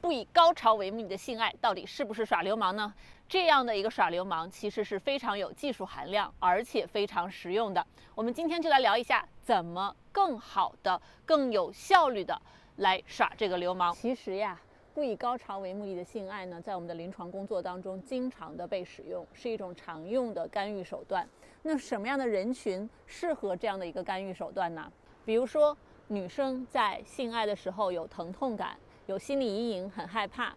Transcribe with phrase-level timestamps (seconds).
[0.00, 2.94] 不以高潮为目的的性爱，到底是不是耍流氓呢？
[3.28, 7.84] 这样的一个耍流氓，其实是非常有技术含量，而且非常实用的。
[8.14, 12.40] 我们今天就来聊一下，怎么更好的、更有效率的
[12.76, 13.92] 来耍这个流氓。
[13.92, 14.58] 其实呀，
[14.94, 21.28] 不以高潮为目的的性爱呢，在我们的临床工作当中，经常的被使用，是一种常用的干预手段。
[21.62, 24.90] 那什么样的人群适合这样的一个干预手段呢？
[25.26, 25.76] 比如说，
[26.06, 28.78] 女生在性爱的时候有疼痛感。
[29.08, 30.54] 有心理阴影，很害怕，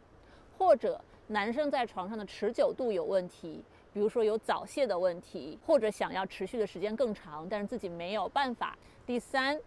[0.57, 8.77] 或者男生在床上的持久度有问题，比如说有早泄的问题，或者想要持续的时间更长，但是自己没有办法。
[9.05, 9.57] 第三，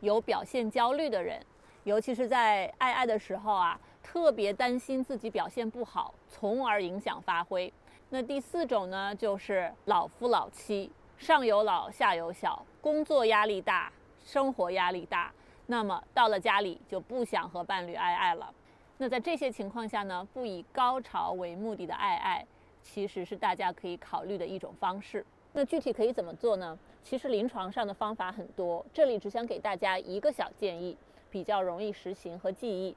[0.00, 1.40] 有表现焦虑的人，
[1.84, 7.72] 尤其是在爱爱的时候啊，特别担心自己表现不好，从而影响发挥。
[8.10, 13.92] 那第四种呢，就是老夫老妻，上有老下有小，工作压力大，
[14.24, 15.32] 生活压力大。
[15.66, 18.52] 那么到了家里就不想和伴侣爱爱了。
[18.98, 22.46] 那在这些情况下呢，不以高潮为目的的爱爱，
[22.82, 25.24] 其实是大家可以考虑的一种方式。
[25.52, 26.78] 那具体可以怎么做呢？
[27.02, 30.96] 其实临床上的方法很多，这里只想给大家一个小建议，
[31.30, 32.96] 比较容易实行和记忆。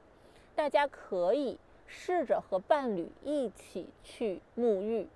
[0.54, 5.08] 大家可以试着和伴侣一起去沐浴。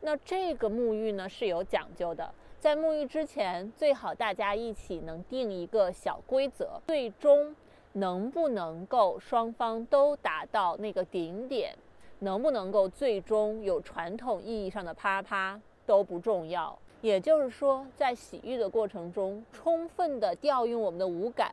[0.00, 2.34] 那这个沐浴呢是有讲究的。
[2.62, 7.56] 在沐浴之前，最好大家一起能定一个小规则，最终
[7.94, 11.76] 能不能够双方都达到那个顶点，
[12.20, 16.78] 能不能够最终有传统意义上的啪啪都不重要。
[17.00, 21.52] 也就是说，在洗浴的过程中，充分的调用我们的五感，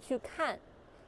[0.00, 0.58] 去看、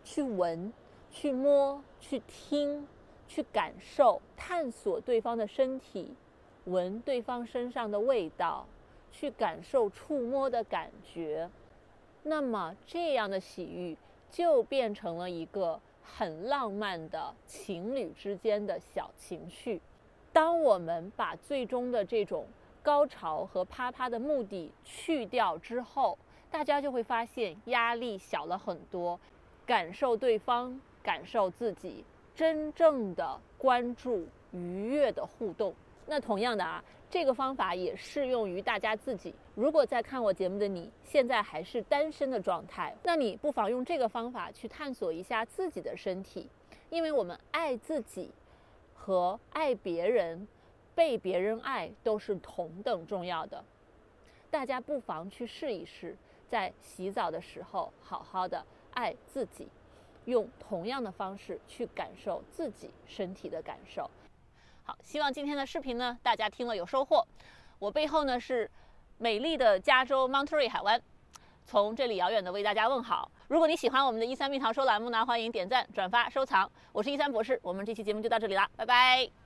[0.05, 0.73] 去闻、
[1.11, 2.87] 去摸、去听、
[3.27, 6.15] 去感受，探索对方的身体，
[6.67, 8.65] 闻对方身上的味道。
[9.11, 11.49] 去感受触摸的感觉，
[12.23, 13.97] 那么这样的洗浴
[14.31, 19.81] 就变成了一个很浪漫的情侣之间的小情绪。
[20.33, 22.47] 当我们把最终的这种
[22.83, 26.17] 高潮和啪啪的目的去掉之后，
[26.51, 29.19] 大家就会发现压力小了很多，
[29.67, 32.05] 感受对方，感受自己，
[32.35, 35.75] 真正的关注愉悦的互动。
[36.11, 39.33] 那同样的啊，这个方法也适用于大家自己。
[39.55, 46.49] 如果在看我节目的你现在还是单身的状态，那你不妨用这个方法去探索一下自己的身体，
[46.91, 48.29] 因为我们爱自己
[48.93, 50.49] 和爱别人、
[50.97, 53.65] 被别人爱都是同等重要的。
[54.51, 56.17] 大家不妨去试一试，
[56.49, 59.69] 在洗澡的时候好好的爱自己，
[60.25, 64.11] 用同样的方式去感受自己身体的感受。
[64.91, 67.25] 好，希望今天的视频呢，大家听了有收获。
[67.79, 68.69] 我背后呢是
[69.19, 71.01] 美丽的加州 m o n t r e y 海湾，
[71.65, 73.31] 从这里遥远的为大家问好。
[73.47, 76.69] 如果你喜欢我们的一三蜜桃说栏目呢，欢迎点赞、转发、收藏。
[76.91, 79.41] 我是一三博士，我们这期节目就到这里啦，拜拜。